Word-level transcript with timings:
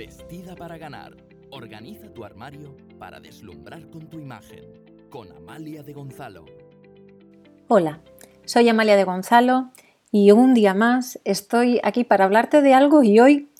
Vestida 0.00 0.56
para 0.56 0.78
ganar. 0.78 1.14
Organiza 1.50 2.08
tu 2.14 2.24
armario 2.24 2.74
para 2.98 3.20
deslumbrar 3.20 3.90
con 3.90 4.08
tu 4.08 4.18
imagen. 4.18 4.64
Con 5.10 5.30
Amalia 5.30 5.82
de 5.82 5.92
Gonzalo. 5.92 6.46
Hola, 7.68 8.00
soy 8.46 8.70
Amalia 8.70 8.96
de 8.96 9.04
Gonzalo 9.04 9.72
y 10.10 10.30
un 10.30 10.54
día 10.54 10.72
más 10.72 11.20
estoy 11.24 11.80
aquí 11.82 12.04
para 12.04 12.24
hablarte 12.24 12.62
de 12.62 12.72
algo 12.72 13.02
y 13.02 13.20
hoy 13.20 13.50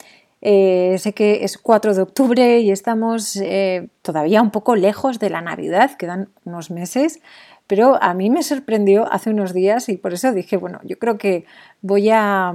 eh, 0.41 0.96
sé 0.98 1.12
que 1.12 1.45
es 1.45 1.59
4 1.59 1.95
de 1.95 2.00
octubre 2.00 2.61
y 2.61 2.70
estamos 2.70 3.36
eh, 3.36 3.91
todavía 4.00 4.41
un 4.41 4.50
poco 4.50 4.77
lejos 4.77 5.18
de 5.18 5.29
la 5.29 5.43
Navidad, 5.43 5.98
quedan 5.98 6.30
unos 6.46 6.70
meses, 6.70 7.20
pero 7.66 8.02
a 8.02 8.14
mí 8.14 8.30
me 8.30 8.43
sorprendió 8.43 9.12
hace 9.12 9.29
unos 9.29 9.52
días 9.52 9.91
y 9.91 9.98
por 9.98 10.14
eso 10.14 10.32
dije, 10.32 10.57
bueno, 10.57 10.80
yo 10.84 10.98
creo 10.98 11.18
que 11.18 11.45
voy 11.82 12.09
a, 12.09 12.54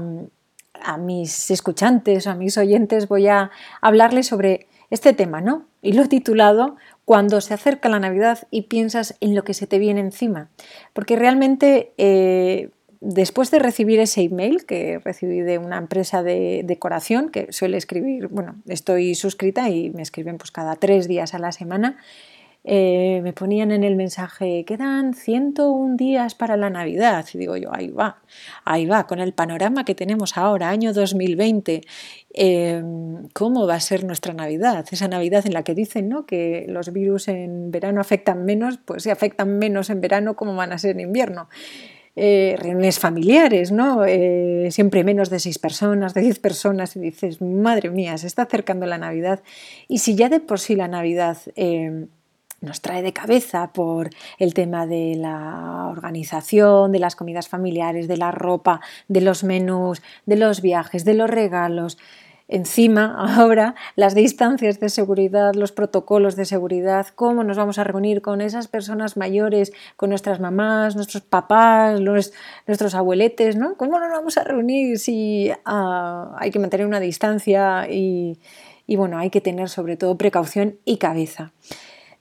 a 0.83 0.97
mis 0.97 1.51
escuchantes, 1.51 2.27
a 2.27 2.35
mis 2.35 2.57
oyentes, 2.57 3.07
voy 3.07 3.27
a 3.27 3.51
hablarles 3.81 4.27
sobre 4.27 4.67
este 4.89 5.13
tema, 5.13 5.41
¿no? 5.41 5.65
Y 5.81 5.93
lo 5.93 6.03
he 6.03 6.07
titulado 6.07 6.75
Cuando 7.05 7.41
se 7.41 7.53
acerca 7.53 7.89
la 7.89 7.99
Navidad 7.99 8.47
y 8.51 8.63
piensas 8.63 9.15
en 9.19 9.35
lo 9.35 9.43
que 9.43 9.53
se 9.53 9.67
te 9.67 9.79
viene 9.79 9.99
encima. 9.99 10.49
Porque 10.93 11.15
realmente 11.15 11.93
eh, 11.97 12.69
después 13.01 13.51
de 13.51 13.59
recibir 13.59 13.99
ese 13.99 14.21
email 14.21 14.65
que 14.65 14.99
recibí 14.99 15.41
de 15.41 15.57
una 15.59 15.77
empresa 15.77 16.23
de 16.23 16.61
decoración 16.65 17.29
que 17.29 17.51
suele 17.51 17.77
escribir, 17.77 18.27
bueno, 18.27 18.55
estoy 18.67 19.15
suscrita 19.15 19.69
y 19.69 19.91
me 19.91 20.01
escriben 20.01 20.37
pues 20.37 20.51
cada 20.51 20.75
tres 20.75 21.07
días 21.07 21.33
a 21.33 21.39
la 21.39 21.51
semana, 21.51 21.97
eh, 22.67 23.21
me 23.21 23.31
ponían 23.31 23.71
en 23.71 23.83
el 23.83 23.95
mensaje, 23.95 24.65
quedan 24.65 25.13
101 25.13 25.97
días 25.97 26.33
para 26.33 26.57
la 26.57 26.71
Navidad. 26.71 27.23
Y 27.31 27.37
digo 27.37 27.55
yo, 27.57 27.69
ahí 27.71 27.89
va, 27.89 28.23
ahí 28.63 28.87
va, 28.87 29.05
con 29.05 29.19
el 29.19 29.33
panorama 29.33 29.85
que 29.85 29.93
tenemos 29.93 30.35
ahora, 30.35 30.69
año 30.69 30.91
2020, 30.91 31.81
em, 32.33 33.27
¿cómo 33.33 33.67
va 33.67 33.75
a 33.75 33.79
ser 33.79 34.03
nuestra 34.03 34.33
Navidad? 34.33 34.83
Esa 34.89 35.07
Navidad 35.07 35.45
en 35.45 35.53
la 35.53 35.61
que 35.63 35.75
dicen 35.75 36.09
¿no? 36.09 36.25
que 36.25 36.65
los 36.67 36.91
virus 36.91 37.27
en 37.27 37.69
verano 37.69 38.01
afectan 38.01 38.45
menos, 38.45 38.79
pues 38.83 39.03
si 39.03 39.11
afectan 39.11 39.59
menos 39.59 39.91
en 39.91 40.01
verano, 40.01 40.35
¿cómo 40.35 40.55
van 40.55 40.73
a 40.73 40.79
ser 40.79 40.95
en 40.95 41.01
invierno? 41.01 41.47
Eh, 42.17 42.55
reuniones 42.57 42.97
familiares, 42.97 43.73
¿no? 43.73 44.05
Eh, 44.05 44.69
siempre 44.71 45.03
menos 45.03 45.29
de 45.29 45.37
seis 45.39 45.59
personas, 45.59 46.13
de 46.13 46.21
diez 46.21 46.39
personas, 46.39 46.95
y 46.95 47.01
dices, 47.01 47.41
madre 47.41 47.89
mía, 47.89 48.17
se 48.17 48.27
está 48.27 48.43
acercando 48.43 48.85
la 48.85 48.97
Navidad. 48.97 49.43
Y 49.89 49.97
si 49.97 50.15
ya 50.15 50.29
de 50.29 50.39
por 50.39 50.61
sí 50.61 50.75
la 50.75 50.87
Navidad 50.87 51.37
em, 51.55 52.07
nos 52.65 52.81
trae 52.81 53.01
de 53.01 53.13
cabeza 53.13 53.71
por 53.71 54.09
el 54.39 54.53
tema 54.53 54.85
de 54.85 55.15
la 55.15 55.87
organización, 55.89 56.91
de 56.91 56.99
las 56.99 57.15
comidas 57.15 57.47
familiares, 57.47 58.07
de 58.07 58.17
la 58.17 58.31
ropa, 58.31 58.81
de 59.07 59.21
los 59.21 59.43
menús, 59.43 60.01
de 60.25 60.35
los 60.35 60.61
viajes, 60.61 61.05
de 61.05 61.13
los 61.13 61.29
regalos. 61.29 61.97
Encima, 62.47 63.15
ahora, 63.37 63.75
las 63.95 64.13
distancias 64.13 64.79
de 64.79 64.89
seguridad, 64.89 65.53
los 65.55 65.71
protocolos 65.71 66.35
de 66.35 66.45
seguridad, 66.45 67.07
cómo 67.15 67.43
nos 67.43 67.57
vamos 67.57 67.79
a 67.79 67.83
reunir 67.83 68.21
con 68.21 68.41
esas 68.41 68.67
personas 68.67 69.17
mayores, 69.17 69.73
con 69.95 70.09
nuestras 70.09 70.39
mamás, 70.39 70.95
nuestros 70.95 71.23
papás, 71.23 71.99
nuestros 72.01 72.93
abueletes, 72.93 73.55
¿no? 73.55 73.75
¿Cómo 73.77 73.99
nos 73.99 74.11
vamos 74.11 74.37
a 74.37 74.43
reunir 74.43 74.99
si 74.99 75.51
ah, 75.65 76.35
hay 76.37 76.51
que 76.51 76.59
mantener 76.59 76.85
una 76.85 76.99
distancia 76.99 77.87
y, 77.89 78.37
y, 78.85 78.95
bueno, 78.95 79.17
hay 79.17 79.31
que 79.31 79.41
tener 79.41 79.69
sobre 79.69 79.97
todo 79.97 80.17
precaución 80.17 80.77
y 80.85 80.97
cabeza? 80.97 81.51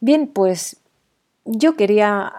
Bien, 0.04 0.26
pues 0.26 0.82
yo 1.46 1.76
quería 1.76 2.30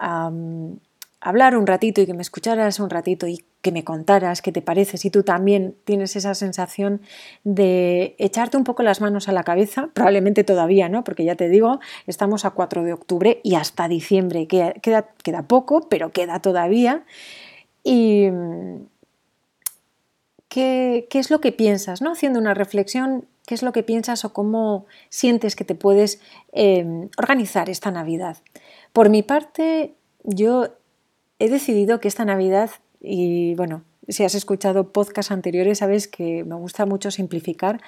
hablar 1.20 1.56
un 1.56 1.66
ratito 1.66 2.00
y 2.00 2.06
que 2.06 2.14
me 2.14 2.22
escucharas 2.22 2.78
un 2.78 2.90
ratito 2.90 3.26
y 3.26 3.42
que 3.60 3.72
me 3.72 3.82
contaras 3.82 4.40
qué 4.40 4.52
te 4.52 4.62
parece, 4.62 4.98
si 4.98 5.10
tú 5.10 5.24
también 5.24 5.74
tienes 5.82 6.14
esa 6.14 6.36
sensación 6.36 7.00
de 7.42 8.14
echarte 8.18 8.56
un 8.56 8.62
poco 8.62 8.84
las 8.84 9.00
manos 9.00 9.28
a 9.28 9.32
la 9.32 9.42
cabeza, 9.42 9.90
probablemente 9.94 10.44
todavía, 10.44 10.88
¿no? 10.88 11.02
Porque 11.02 11.24
ya 11.24 11.34
te 11.34 11.48
digo, 11.48 11.80
estamos 12.06 12.44
a 12.44 12.50
4 12.50 12.84
de 12.84 12.92
octubre 12.92 13.40
y 13.42 13.56
hasta 13.56 13.88
diciembre 13.88 14.46
queda, 14.46 15.42
poco, 15.48 15.88
pero 15.88 16.12
queda 16.12 16.38
todavía. 16.38 17.04
Y 17.82 18.28
¿qué, 20.48 21.08
¿qué, 21.10 21.18
es 21.18 21.32
lo 21.32 21.40
que 21.40 21.50
piensas, 21.50 22.00
¿no? 22.00 22.12
Haciendo 22.12 22.38
una 22.38 22.54
reflexión 22.54 23.26
qué 23.46 23.54
es 23.54 23.62
lo 23.62 23.72
que 23.72 23.82
piensas 23.82 24.24
o 24.24 24.32
cómo 24.32 24.86
sientes 25.08 25.56
que 25.56 25.64
te 25.64 25.74
puedes 25.74 26.20
em, 26.52 27.08
organizar 27.16 27.70
esta 27.70 27.90
Navidad. 27.90 28.36
Por 28.92 29.08
mi 29.08 29.22
parte, 29.22 29.94
yo 30.24 30.68
he 31.38 31.48
decidido 31.48 32.00
que 32.00 32.08
esta 32.08 32.24
Navidad, 32.24 32.70
y 33.00 33.54
bueno, 33.54 33.84
si 34.08 34.24
has 34.24 34.34
escuchado 34.34 34.92
podcasts 34.92 35.32
anteriores, 35.32 35.78
sabes 35.78 36.08
que 36.08 36.44
me 36.44 36.54
gusta 36.54 36.86
mucho 36.86 37.10
simplificar. 37.10 37.80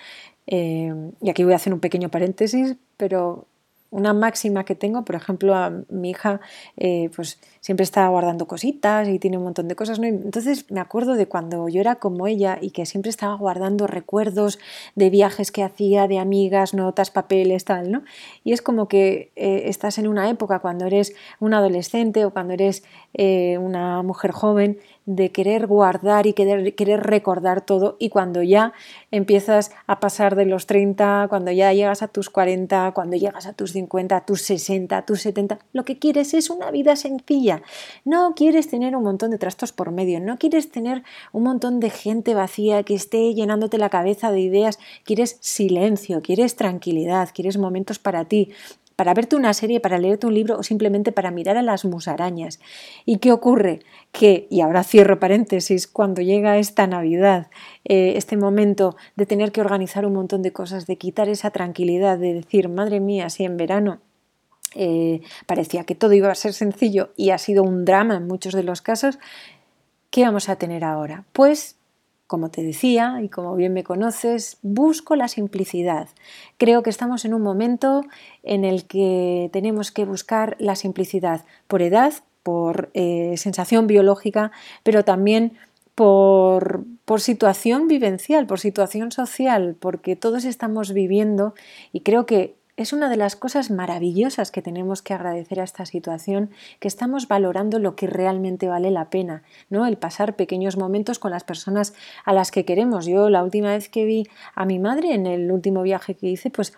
Em, 0.46 1.12
y 1.20 1.30
aquí 1.30 1.44
voy 1.44 1.52
a 1.52 1.56
hacer 1.56 1.74
un 1.74 1.80
pequeño 1.80 2.08
paréntesis, 2.08 2.76
pero 2.96 3.46
una 3.90 4.12
máxima 4.12 4.64
que 4.64 4.74
tengo, 4.74 5.04
por 5.04 5.14
ejemplo, 5.14 5.54
a 5.54 5.72
mi 5.88 6.10
hija 6.10 6.40
eh, 6.76 7.10
pues 7.14 7.40
siempre 7.60 7.84
está 7.84 8.06
guardando 8.08 8.46
cositas 8.46 9.08
y 9.08 9.18
tiene 9.18 9.38
un 9.38 9.44
montón 9.44 9.68
de 9.68 9.74
cosas, 9.74 9.98
¿no? 9.98 10.06
Entonces 10.06 10.70
me 10.70 10.80
acuerdo 10.80 11.14
de 11.14 11.26
cuando 11.26 11.68
yo 11.68 11.80
era 11.80 11.96
como 11.96 12.26
ella 12.26 12.58
y 12.60 12.70
que 12.70 12.86
siempre 12.86 13.10
estaba 13.10 13.34
guardando 13.34 13.86
recuerdos 13.86 14.58
de 14.94 15.10
viajes 15.10 15.50
que 15.50 15.62
hacía, 15.62 16.06
de 16.06 16.18
amigas, 16.18 16.74
notas, 16.74 17.10
papeles, 17.10 17.64
tal, 17.64 17.90
¿no? 17.90 18.02
Y 18.44 18.52
es 18.52 18.62
como 18.62 18.88
que 18.88 19.30
eh, 19.36 19.62
estás 19.66 19.98
en 19.98 20.06
una 20.06 20.28
época 20.28 20.58
cuando 20.60 20.86
eres 20.86 21.14
un 21.40 21.54
adolescente 21.54 22.24
o 22.24 22.30
cuando 22.30 22.54
eres 22.54 22.84
eh, 23.14 23.58
una 23.58 24.02
mujer 24.02 24.32
joven 24.32 24.78
de 25.08 25.32
querer 25.32 25.66
guardar 25.66 26.26
y 26.26 26.34
querer, 26.34 26.74
querer 26.74 27.00
recordar 27.00 27.62
todo 27.62 27.96
y 27.98 28.10
cuando 28.10 28.42
ya 28.42 28.74
empiezas 29.10 29.70
a 29.86 30.00
pasar 30.00 30.36
de 30.36 30.44
los 30.44 30.66
30, 30.66 31.28
cuando 31.30 31.50
ya 31.50 31.72
llegas 31.72 32.02
a 32.02 32.08
tus 32.08 32.28
40, 32.28 32.92
cuando 32.92 33.16
llegas 33.16 33.46
a 33.46 33.54
tus 33.54 33.72
50, 33.72 34.14
a 34.14 34.26
tus 34.26 34.42
60, 34.42 34.98
a 34.98 35.06
tus 35.06 35.22
70, 35.22 35.60
lo 35.72 35.86
que 35.86 35.98
quieres 35.98 36.34
es 36.34 36.50
una 36.50 36.70
vida 36.70 36.94
sencilla. 36.94 37.62
No 38.04 38.34
quieres 38.34 38.68
tener 38.68 38.94
un 38.94 39.02
montón 39.02 39.30
de 39.30 39.38
trastos 39.38 39.72
por 39.72 39.92
medio, 39.92 40.20
no 40.20 40.38
quieres 40.38 40.70
tener 40.70 41.02
un 41.32 41.44
montón 41.44 41.80
de 41.80 41.88
gente 41.88 42.34
vacía 42.34 42.82
que 42.82 42.94
esté 42.94 43.32
llenándote 43.32 43.78
la 43.78 43.88
cabeza 43.88 44.30
de 44.30 44.40
ideas, 44.40 44.78
quieres 45.04 45.38
silencio, 45.40 46.20
quieres 46.20 46.54
tranquilidad, 46.54 47.30
quieres 47.32 47.56
momentos 47.56 47.98
para 47.98 48.26
ti, 48.26 48.52
para 48.98 49.14
verte 49.14 49.36
una 49.36 49.54
serie, 49.54 49.78
para 49.78 49.96
leerte 49.96 50.26
un 50.26 50.34
libro 50.34 50.58
o 50.58 50.64
simplemente 50.64 51.12
para 51.12 51.30
mirar 51.30 51.56
a 51.56 51.62
las 51.62 51.84
musarañas. 51.84 52.58
¿Y 53.04 53.18
qué 53.18 53.30
ocurre? 53.30 53.78
Que, 54.10 54.48
y 54.50 54.60
ahora 54.60 54.82
cierro 54.82 55.20
paréntesis, 55.20 55.86
cuando 55.86 56.20
llega 56.20 56.58
esta 56.58 56.88
Navidad, 56.88 57.46
eh, 57.84 58.14
este 58.16 58.36
momento 58.36 58.96
de 59.14 59.24
tener 59.24 59.52
que 59.52 59.60
organizar 59.60 60.04
un 60.04 60.14
montón 60.14 60.42
de 60.42 60.52
cosas, 60.52 60.88
de 60.88 60.98
quitar 60.98 61.28
esa 61.28 61.52
tranquilidad, 61.52 62.18
de 62.18 62.34
decir, 62.34 62.68
madre 62.68 62.98
mía, 62.98 63.30
si 63.30 63.44
en 63.44 63.56
verano 63.56 64.00
eh, 64.74 65.20
parecía 65.46 65.84
que 65.84 65.94
todo 65.94 66.12
iba 66.14 66.32
a 66.32 66.34
ser 66.34 66.52
sencillo 66.52 67.10
y 67.14 67.30
ha 67.30 67.38
sido 67.38 67.62
un 67.62 67.84
drama 67.84 68.16
en 68.16 68.26
muchos 68.26 68.52
de 68.52 68.64
los 68.64 68.82
casos, 68.82 69.20
¿qué 70.10 70.24
vamos 70.24 70.48
a 70.48 70.56
tener 70.56 70.82
ahora? 70.82 71.24
Pues 71.32 71.77
como 72.28 72.50
te 72.50 72.62
decía 72.62 73.20
y 73.22 73.30
como 73.30 73.56
bien 73.56 73.72
me 73.72 73.82
conoces, 73.82 74.58
busco 74.62 75.16
la 75.16 75.28
simplicidad. 75.28 76.08
Creo 76.58 76.82
que 76.82 76.90
estamos 76.90 77.24
en 77.24 77.32
un 77.32 77.42
momento 77.42 78.02
en 78.42 78.64
el 78.66 78.84
que 78.84 79.48
tenemos 79.50 79.90
que 79.90 80.04
buscar 80.04 80.54
la 80.60 80.76
simplicidad 80.76 81.46
por 81.66 81.80
edad, 81.80 82.12
por 82.42 82.90
eh, 82.92 83.34
sensación 83.38 83.86
biológica, 83.86 84.52
pero 84.82 85.04
también 85.04 85.54
por, 85.94 86.84
por, 87.06 87.22
situación 87.22 87.88
vivencial, 87.88 88.46
por 88.46 88.60
situación 88.60 89.10
social, 89.10 89.74
porque 89.80 90.14
todos 90.14 90.44
estamos 90.44 90.92
viviendo 90.92 91.54
y 91.92 92.00
creo 92.00 92.26
que 92.26 92.57
es 92.78 92.92
una 92.92 93.10
de 93.10 93.16
las 93.16 93.34
cosas 93.34 93.72
maravillosas 93.72 94.52
que 94.52 94.62
tenemos 94.62 95.02
que 95.02 95.12
agradecer 95.12 95.60
a 95.60 95.64
esta 95.64 95.84
situación, 95.84 96.50
que 96.78 96.86
estamos 96.86 97.26
valorando 97.26 97.80
lo 97.80 97.96
que 97.96 98.06
realmente 98.06 98.68
vale 98.68 98.92
la 98.92 99.10
pena, 99.10 99.42
¿no? 99.68 99.84
El 99.84 99.96
pasar 99.96 100.36
pequeños 100.36 100.76
momentos 100.76 101.18
con 101.18 101.32
las 101.32 101.42
personas 101.42 101.92
a 102.24 102.32
las 102.32 102.52
que 102.52 102.64
queremos. 102.64 103.04
Yo 103.04 103.30
la 103.30 103.42
última 103.42 103.70
vez 103.70 103.88
que 103.88 104.04
vi 104.04 104.28
a 104.54 104.64
mi 104.64 104.78
madre 104.78 105.12
en 105.12 105.26
el 105.26 105.50
último 105.50 105.82
viaje 105.82 106.14
que 106.14 106.28
hice, 106.28 106.50
pues 106.50 106.72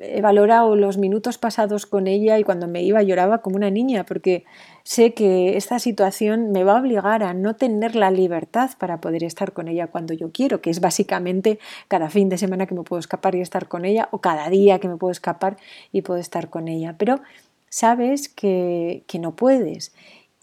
he 0.00 0.20
valorado 0.20 0.76
los 0.76 0.98
minutos 0.98 1.38
pasados 1.38 1.86
con 1.86 2.06
ella 2.06 2.38
y 2.38 2.44
cuando 2.44 2.68
me 2.68 2.82
iba 2.82 3.02
lloraba 3.02 3.38
como 3.38 3.56
una 3.56 3.70
niña 3.70 4.04
porque 4.04 4.44
sé 4.82 5.14
que 5.14 5.56
esta 5.56 5.78
situación 5.78 6.52
me 6.52 6.64
va 6.64 6.76
a 6.76 6.80
obligar 6.80 7.22
a 7.22 7.34
no 7.34 7.56
tener 7.56 7.96
la 7.96 8.10
libertad 8.10 8.70
para 8.78 9.00
poder 9.00 9.24
estar 9.24 9.52
con 9.52 9.68
ella 9.68 9.88
cuando 9.88 10.14
yo 10.14 10.30
quiero, 10.32 10.60
que 10.60 10.70
es 10.70 10.80
básicamente 10.80 11.58
cada 11.88 12.10
fin 12.10 12.28
de 12.28 12.38
semana 12.38 12.66
que 12.66 12.74
me 12.74 12.82
puedo 12.82 13.00
escapar 13.00 13.34
y 13.34 13.40
estar 13.40 13.68
con 13.68 13.84
ella 13.84 14.08
o 14.10 14.20
cada 14.20 14.48
día 14.50 14.78
que 14.78 14.88
me 14.88 14.96
puedo 14.96 15.12
escapar 15.12 15.56
y 15.92 16.02
puedo 16.02 16.20
estar 16.20 16.50
con 16.50 16.68
ella. 16.68 16.94
Pero 16.98 17.20
sabes 17.68 18.28
que, 18.28 19.04
que 19.06 19.18
no 19.18 19.34
puedes 19.34 19.94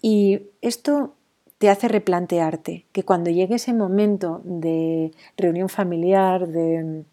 y 0.02 0.42
esto 0.60 1.14
te 1.58 1.70
hace 1.70 1.88
replantearte 1.88 2.84
que 2.92 3.04
cuando 3.04 3.30
llegue 3.30 3.54
ese 3.54 3.72
momento 3.72 4.42
de 4.44 5.12
reunión 5.36 5.68
familiar, 5.68 6.48
de 6.48 7.04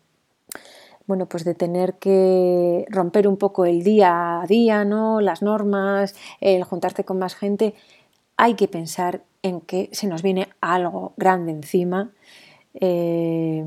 bueno, 1.11 1.25
pues 1.25 1.43
de 1.43 1.55
tener 1.55 1.95
que 1.95 2.85
romper 2.89 3.27
un 3.27 3.35
poco 3.35 3.65
el 3.65 3.83
día 3.83 4.39
a 4.39 4.47
día, 4.47 4.85
¿no? 4.85 5.19
Las 5.19 5.41
normas, 5.41 6.15
el 6.39 6.63
juntarte 6.63 7.03
con 7.03 7.19
más 7.19 7.35
gente, 7.35 7.73
hay 8.37 8.53
que 8.53 8.69
pensar 8.69 9.21
en 9.43 9.59
que 9.59 9.89
se 9.91 10.07
nos 10.07 10.21
viene 10.21 10.47
algo 10.61 11.11
grande 11.17 11.51
encima. 11.51 12.11
Eh, 12.75 13.61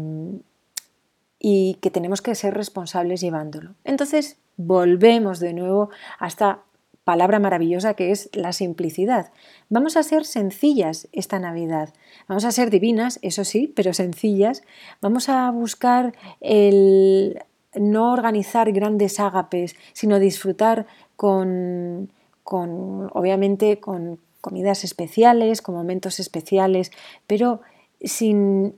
y 1.38 1.74
que 1.82 1.90
tenemos 1.90 2.22
que 2.22 2.34
ser 2.34 2.54
responsables 2.54 3.20
llevándolo. 3.20 3.74
Entonces, 3.84 4.38
volvemos 4.56 5.38
de 5.38 5.52
nuevo 5.52 5.90
a 6.18 6.26
esta 6.26 6.60
palabra 7.04 7.38
maravillosa 7.38 7.94
que 7.94 8.10
es 8.10 8.30
la 8.32 8.52
simplicidad. 8.52 9.30
Vamos 9.68 9.96
a 9.96 10.02
ser 10.02 10.24
sencillas 10.24 11.08
esta 11.12 11.38
Navidad. 11.38 11.92
Vamos 12.28 12.44
a 12.44 12.52
ser 12.52 12.70
divinas, 12.70 13.18
eso 13.22 13.44
sí, 13.44 13.72
pero 13.74 13.92
sencillas. 13.92 14.62
Vamos 15.00 15.28
a 15.28 15.50
buscar 15.50 16.14
el 16.40 17.42
no 17.74 18.12
organizar 18.12 18.72
grandes 18.72 19.20
ágapes, 19.20 19.76
sino 19.92 20.18
disfrutar 20.18 20.86
con, 21.16 22.10
con 22.42 23.10
obviamente, 23.12 23.80
con 23.80 24.18
comidas 24.40 24.84
especiales, 24.84 25.62
con 25.62 25.74
momentos 25.74 26.20
especiales, 26.20 26.90
pero 27.26 27.60
sin 28.00 28.74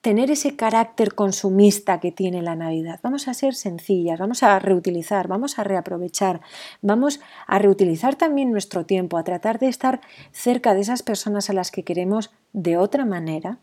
tener 0.00 0.30
ese 0.30 0.56
carácter 0.56 1.14
consumista 1.14 2.00
que 2.00 2.12
tiene 2.12 2.42
la 2.42 2.54
Navidad. 2.54 3.00
Vamos 3.02 3.28
a 3.28 3.34
ser 3.34 3.54
sencillas, 3.54 4.18
vamos 4.18 4.42
a 4.42 4.58
reutilizar, 4.58 5.28
vamos 5.28 5.58
a 5.58 5.64
reaprovechar, 5.64 6.40
vamos 6.82 7.20
a 7.46 7.58
reutilizar 7.58 8.16
también 8.16 8.52
nuestro 8.52 8.86
tiempo, 8.86 9.18
a 9.18 9.24
tratar 9.24 9.58
de 9.58 9.68
estar 9.68 10.00
cerca 10.32 10.74
de 10.74 10.80
esas 10.80 11.02
personas 11.02 11.50
a 11.50 11.52
las 11.52 11.70
que 11.70 11.84
queremos 11.84 12.30
de 12.52 12.76
otra 12.76 13.04
manera, 13.04 13.58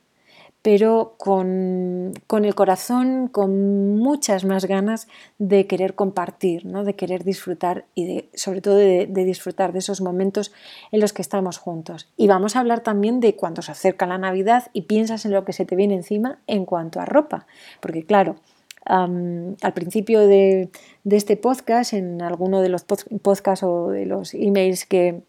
pero 0.66 1.14
con, 1.20 2.12
el 2.44 2.56
corazón, 2.56 3.28
con 3.28 4.00
muchas 4.00 4.46
más 4.46 4.66
ganas 4.66 5.08
de 5.38 5.68
querer 5.68 5.94
compartir, 5.94 6.66
¿no? 6.66 6.84
de 6.84 6.96
querer 6.96 7.24
disfrutar 7.24 7.86
y 7.94 8.08
de, 8.08 8.30
sobre 8.34 8.62
todo 8.62 8.76
de, 8.78 9.06
disfrutar 9.06 9.74
de 9.74 9.78
esos 9.78 10.02
momentos 10.02 10.52
en 10.92 11.02
los 11.02 11.14
que 11.14 11.22
estamos 11.22 11.60
juntos. 11.60 12.10
Y 12.18 12.26
vamos 12.26 12.56
a 12.56 12.62
hablar 12.62 12.80
también 12.80 13.20
de 13.20 13.36
cuando 13.36 13.62
se 13.62 13.74
acerca 13.74 14.08
la 14.08 14.18
Navidad 14.18 14.72
y 14.74 14.82
piensas 14.82 15.24
en 15.26 15.34
lo 15.34 15.46
que 15.46 15.54
se 15.54 15.66
te 15.66 15.76
viene 15.76 15.94
encima 15.94 16.40
en 16.48 16.66
cuanto 16.66 17.00
a 17.00 17.06
ropa, 17.06 17.46
porque 17.80 18.04
claro, 18.04 18.38
al 18.86 19.74
principio 19.76 20.22
de, 20.22 20.72
de, 21.04 21.16
este 21.16 21.38
podcast, 21.38 21.94
en 21.94 22.24
alguno 22.24 22.62
de 22.62 22.70
los 22.70 22.86
podcasts 22.86 23.62
o 23.62 23.90
de 23.90 24.08
los 24.08 24.34
emails 24.34 24.88
que, 24.88 25.22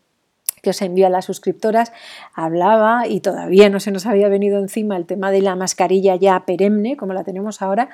que 0.66 0.70
os 0.70 0.82
envío 0.82 1.06
a 1.06 1.10
las 1.10 1.26
suscriptoras, 1.26 1.92
hablaba 2.34 3.06
y 3.06 3.20
todavía 3.20 3.70
no 3.70 3.78
se 3.78 3.92
nos 3.92 4.04
había 4.04 4.28
venido 4.28 4.58
encima 4.58 4.96
el 4.96 5.06
tema 5.06 5.30
de 5.30 5.40
la 5.40 5.54
mascarilla 5.54 6.16
ya 6.16 6.44
perenne, 6.44 6.96
como 6.96 7.12
la 7.12 7.22
tenemos 7.22 7.62
ahora, 7.62 7.88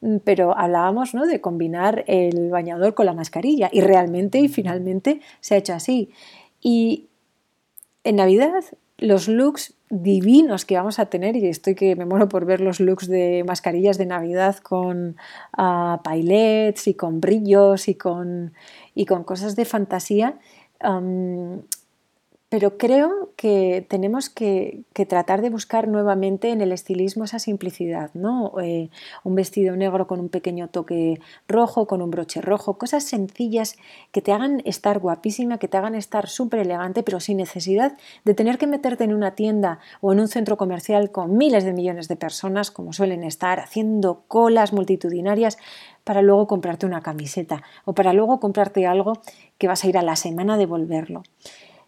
mm, 0.00 0.16
pero 0.24 0.58
hablábamos 0.58 1.14
¿no? 1.14 1.24
de 1.24 1.40
combinar 1.40 2.02
el 2.08 2.50
bañador 2.50 2.94
con 2.94 3.06
la 3.06 3.12
mascarilla 3.12 3.70
y 3.70 3.80
realmente 3.80 4.40
y 4.40 4.48
finalmente 4.48 5.20
se 5.38 5.54
ha 5.54 5.58
hecho 5.58 5.72
así. 5.72 6.10
Y 6.60 7.06
en 8.02 8.16
Navidad 8.16 8.64
los 8.98 9.28
looks 9.28 9.74
divinos 9.88 10.64
que 10.64 10.76
vamos 10.76 10.98
a 10.98 11.06
tener, 11.06 11.36
y 11.36 11.46
estoy 11.46 11.76
que 11.76 11.94
me 11.94 12.06
muero 12.06 12.28
por 12.28 12.44
ver 12.44 12.60
los 12.60 12.80
looks 12.80 13.06
de 13.06 13.44
mascarillas 13.46 13.98
de 13.98 14.06
Navidad 14.06 14.56
con 14.56 15.16
uh, 15.56 16.02
pailets 16.02 16.88
y 16.88 16.94
con 16.94 17.20
brillos 17.20 17.86
y 17.86 17.94
con, 17.94 18.52
y 18.96 19.06
con 19.06 19.22
cosas 19.22 19.54
de 19.54 19.64
fantasía, 19.64 20.40
pero 22.48 22.78
creo 22.78 23.32
que 23.36 23.84
tenemos 23.88 24.30
que, 24.30 24.84
tratar 25.08 25.42
de 25.42 25.50
buscar 25.50 25.88
nuevamente 25.88 26.50
en 26.50 26.60
el 26.60 26.70
estilismo 26.70 27.24
esa 27.24 27.40
simplicidad, 27.40 28.10
¿no? 28.14 28.52
Eh, 28.62 28.88
un 29.24 29.34
vestido 29.34 29.74
negro 29.74 30.06
con 30.06 30.20
un 30.20 30.28
pequeño 30.28 30.68
toque 30.68 31.20
rojo, 31.48 31.86
con 31.86 32.02
un 32.02 32.10
broche 32.10 32.40
rojo, 32.40 32.78
cosas 32.78 33.02
sencillas 33.02 33.76
que 34.12 34.22
te 34.22 34.32
hagan 34.32 34.62
estar 34.64 35.00
guapísima, 35.00 35.58
que 35.58 35.66
te 35.66 35.76
hagan 35.76 35.96
estar 35.96 36.28
súper 36.28 36.60
elegante, 36.60 37.02
pero 37.02 37.18
sin 37.18 37.38
necesidad 37.38 37.96
de 38.24 38.34
tener 38.34 38.58
que 38.58 38.68
meterte 38.68 39.02
en 39.02 39.12
una 39.12 39.32
tienda 39.32 39.80
o 40.00 40.12
en 40.12 40.20
un 40.20 40.28
centro 40.28 40.56
comercial 40.56 41.10
con 41.10 41.36
miles 41.36 41.64
de 41.64 41.72
millones 41.72 42.06
de 42.06 42.16
personas, 42.16 42.70
como 42.70 42.92
suelen 42.92 43.24
estar, 43.24 43.58
haciendo 43.58 44.22
colas 44.28 44.72
multitudinarias 44.72 45.58
para 46.04 46.22
luego 46.22 46.46
comprarte 46.46 46.86
una 46.86 47.02
camiseta 47.02 47.64
o 47.84 47.92
para 47.92 48.12
luego 48.12 48.38
comprarte 48.38 48.86
algo 48.86 49.14
que 49.58 49.66
vas 49.66 49.82
a 49.82 49.88
ir 49.88 49.98
a 49.98 50.02
la 50.02 50.14
semana 50.14 50.54
a 50.54 50.58
devolverlo. 50.58 51.24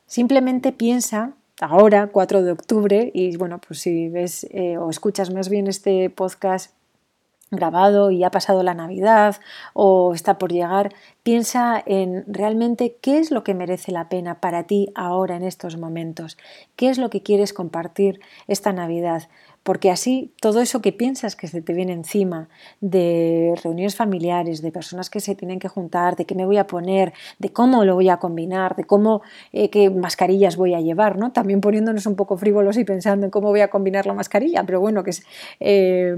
Simplemente 0.08 0.72
piensa 0.72 1.34
ahora, 1.60 2.06
4 2.06 2.42
de 2.42 2.50
octubre, 2.50 3.10
y 3.12 3.36
bueno, 3.36 3.60
pues 3.60 3.80
si 3.80 4.08
ves 4.08 4.46
eh, 4.50 4.78
o 4.78 4.88
escuchas 4.88 5.30
más 5.30 5.50
bien 5.50 5.66
este 5.66 6.08
podcast 6.08 6.72
grabado 7.50 8.10
y 8.10 8.24
ha 8.24 8.30
pasado 8.30 8.62
la 8.62 8.72
Navidad 8.72 9.36
o 9.74 10.14
está 10.14 10.38
por 10.38 10.50
llegar, 10.50 10.94
piensa 11.22 11.82
en 11.84 12.24
realmente 12.26 12.96
qué 13.02 13.18
es 13.18 13.30
lo 13.30 13.44
que 13.44 13.52
merece 13.52 13.92
la 13.92 14.08
pena 14.08 14.40
para 14.40 14.64
ti 14.64 14.90
ahora 14.94 15.36
en 15.36 15.42
estos 15.42 15.76
momentos, 15.76 16.38
qué 16.74 16.88
es 16.88 16.96
lo 16.96 17.10
que 17.10 17.22
quieres 17.22 17.52
compartir 17.52 18.20
esta 18.46 18.72
Navidad, 18.72 19.28
porque 19.68 19.90
así 19.90 20.32
todo 20.40 20.62
eso 20.62 20.80
que 20.80 20.94
piensas 20.94 21.36
que 21.36 21.46
se 21.46 21.60
te 21.60 21.74
viene 21.74 21.92
encima 21.92 22.48
de 22.80 23.52
reuniones 23.62 23.96
familiares, 23.96 24.62
de 24.62 24.72
personas 24.72 25.10
que 25.10 25.20
se 25.20 25.34
tienen 25.34 25.58
que 25.58 25.68
juntar, 25.68 26.16
de 26.16 26.24
qué 26.24 26.34
me 26.34 26.46
voy 26.46 26.56
a 26.56 26.66
poner, 26.66 27.12
de 27.38 27.52
cómo 27.52 27.84
lo 27.84 27.94
voy 27.94 28.08
a 28.08 28.16
combinar, 28.16 28.76
de 28.76 28.84
cómo, 28.84 29.20
eh, 29.52 29.68
qué 29.68 29.90
mascarillas 29.90 30.56
voy 30.56 30.72
a 30.72 30.80
llevar, 30.80 31.18
¿no? 31.18 31.32
También 31.32 31.60
poniéndonos 31.60 32.06
un 32.06 32.16
poco 32.16 32.38
frívolos 32.38 32.78
y 32.78 32.84
pensando 32.84 33.26
en 33.26 33.30
cómo 33.30 33.50
voy 33.50 33.60
a 33.60 33.68
combinar 33.68 34.06
la 34.06 34.14
mascarilla, 34.14 34.64
pero 34.64 34.80
bueno, 34.80 35.04
que. 35.04 35.10
Eh, 35.60 36.16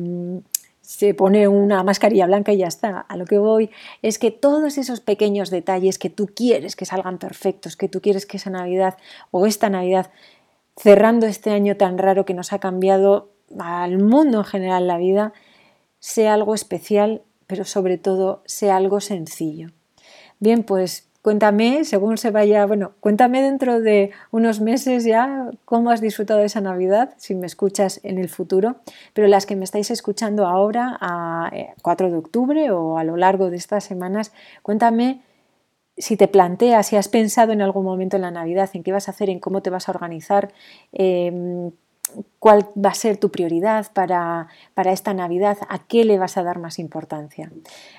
se 0.83 1.15
pone 1.15 1.49
una 1.49 1.83
mascarilla 1.83 2.27
blanca 2.27 2.53
y 2.53 2.59
ya 2.59 2.69
está. 2.69 3.01
A 3.01 3.17
lo 3.17 3.25
que 3.25 3.39
voy 3.39 3.71
es 4.03 4.21
que 4.21 4.31
todos 4.31 4.79
esos 4.79 5.01
pequeños 5.01 5.51
detalles 5.51 5.99
que 5.99 6.11
tú 6.11 6.29
quieres 6.35 6.77
que 6.77 6.85
salgan 6.85 7.19
perfectos, 7.19 7.77
que 7.77 7.89
tú 7.89 8.01
quieres 8.01 8.27
que 8.27 8.37
esa 8.37 8.51
Navidad 8.51 8.97
o 9.33 9.47
esta 9.47 9.71
Navidad, 9.71 10.11
cerrando 10.77 11.27
este 11.27 11.51
año 11.51 11.77
tan 11.77 11.99
raro 11.99 12.25
que 12.25 12.35
nos 12.35 12.53
ha 12.53 12.59
cambiado 12.59 13.29
al 13.59 13.99
mundo 13.99 14.39
en 14.39 14.45
general 14.45 14.87
la 14.87 14.99
vida, 14.99 15.33
sea 15.99 16.35
algo 16.35 16.55
especial, 16.55 17.23
pero 17.47 17.65
sobre 17.65 17.99
todo 17.99 18.43
sea 18.47 18.77
algo 18.77 19.01
sencillo. 19.01 19.71
Bien, 20.39 20.63
pues 20.63 21.11
cuéntame, 21.23 21.85
según 21.85 22.17
se 22.17 22.31
vaya, 22.31 22.65
bueno, 22.65 22.93
cuéntame 23.01 23.43
dentro 23.43 23.81
de 23.81 24.11
unos 24.31 24.61
meses 24.61 25.05
ya 25.05 25.51
cómo 25.65 25.91
has 25.91 26.01
disfrutado 26.01 26.41
de 26.41 26.47
esa 26.47 26.61
Navidad, 26.61 27.15
si 27.19 27.35
me 27.35 27.47
escuchas 27.47 28.01
en 28.03 28.19
el 28.19 28.29
futuro, 28.29 28.77
pero 29.13 29.29
las 29.29 29.47
que 29.47 29.57
me 29.57 29.65
estáis 29.65 29.91
escuchando 29.91 30.47
ahora, 30.47 30.97
a 31.01 31.51
4 31.83 32.07
eh, 32.07 32.11
de 32.11 32.17
octubre 32.17 32.71
o 32.71 32.97
a 32.97 33.05
lo 33.05 33.17
largo 33.17 33.51
de 33.51 33.57
estas 33.57 33.85
semanas, 33.85 34.33
cuéntame 34.63 35.23
si 35.99 36.17
te 36.17 36.29
planteas, 36.29 36.87
si 36.87 36.97
has 36.97 37.09
pensado 37.09 37.53
en 37.53 37.61
algún 37.61 37.85
momento 37.85 38.17
en 38.17 38.23
la 38.23 38.31
Navidad, 38.31 38.71
en 38.73 38.83
qué 38.83 38.93
vas 38.93 39.09
a 39.09 39.11
hacer, 39.11 39.29
en 39.29 39.41
cómo 39.41 39.61
te 39.61 39.69
vas 39.69 39.89
a 39.89 39.93
organizar, 39.93 40.53
em, 40.93 41.73
cuál 42.39 42.67
va 42.77 42.91
a 42.91 42.95
ser 42.95 43.17
tu 43.17 43.31
prioridad 43.31 43.93
para, 43.93 44.49
para 44.75 44.93
esta 44.93 45.15
Navidad, 45.15 45.59
a 45.69 45.79
qué 45.87 46.05
le 46.05 46.19
vas 46.19 46.37
a 46.37 46.43
dar 46.43 46.59
más 46.59 46.79
importancia. 46.79 47.51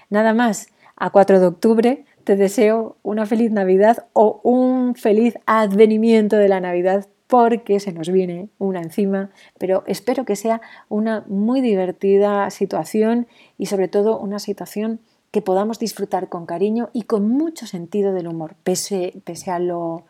Nada 0.09 0.33
más, 0.33 0.69
a 0.95 1.09
4 1.09 1.39
de 1.39 1.47
octubre 1.47 2.05
te 2.23 2.35
deseo 2.35 2.97
una 3.01 3.25
feliz 3.25 3.51
Navidad 3.51 4.05
o 4.13 4.39
un 4.43 4.95
feliz 4.95 5.35
advenimiento 5.45 6.37
de 6.37 6.49
la 6.49 6.59
Navidad 6.59 7.07
porque 7.27 7.79
se 7.79 7.93
nos 7.93 8.09
viene 8.09 8.49
una 8.59 8.81
encima, 8.81 9.29
pero 9.57 9.83
espero 9.87 10.25
que 10.25 10.35
sea 10.35 10.61
una 10.89 11.23
muy 11.27 11.61
divertida 11.61 12.49
situación 12.49 13.25
y 13.57 13.67
sobre 13.67 13.87
todo 13.87 14.19
una 14.19 14.37
situación 14.37 14.99
que 15.31 15.41
podamos 15.41 15.79
disfrutar 15.79 16.27
con 16.27 16.45
cariño 16.45 16.89
y 16.91 17.03
con 17.03 17.29
mucho 17.29 17.65
sentido 17.67 18.13
del 18.13 18.27
humor, 18.27 18.55
pese, 18.63 19.13
pese 19.23 19.49
a 19.49 19.59
lo, 19.59 20.03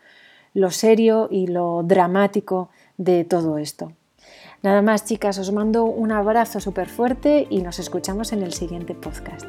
lo 0.56 0.72
serio 0.72 1.28
y 1.30 1.46
lo 1.46 1.84
dramático 1.84 2.70
de 3.04 3.24
todo 3.24 3.58
esto. 3.58 3.94
Nada 4.62 4.84
más 4.84 5.06
chicas, 5.06 5.40
os 5.40 5.52
mando 5.52 5.86
un 5.86 6.12
abrazo 6.12 6.60
súper 6.60 6.88
fuerte 6.88 7.48
y 7.50 7.62
nos 7.64 7.80
escuchamos 7.80 8.32
en 8.32 8.44
el 8.44 8.54
siguiente 8.54 8.94
podcast. 8.94 9.48